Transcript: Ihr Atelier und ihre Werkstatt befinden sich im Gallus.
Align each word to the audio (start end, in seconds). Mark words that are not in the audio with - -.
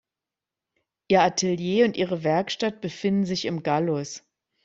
Ihr 1.09 1.21
Atelier 1.21 1.85
und 1.85 1.95
ihre 1.95 2.23
Werkstatt 2.23 2.81
befinden 2.81 3.27
sich 3.27 3.45
im 3.45 3.61
Gallus. 3.61 4.23